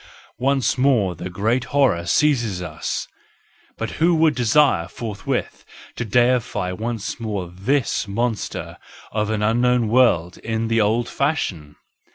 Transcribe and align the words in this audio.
Once 0.39 0.79
more 0.79 1.13
the 1.13 1.29
great 1.29 1.65
horror 1.65 2.07
seizes 2.07 2.59
us—but 2.59 3.91
who 4.01 4.15
would 4.15 4.33
desire 4.33 4.87
forthwith 4.87 5.63
to 5.95 6.03
deify 6.03 6.71
once 6.71 7.19
more 7.19 7.47
this 7.47 8.07
monster 8.07 8.77
of 9.11 9.29
an 9.29 9.43
unknown 9.43 9.89
world 9.89 10.39
in 10.39 10.69
the 10.69 10.81
old 10.81 11.07
fashion 11.07 11.75